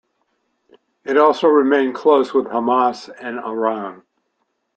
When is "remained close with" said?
1.47-2.47